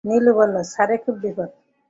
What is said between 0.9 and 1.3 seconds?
খুব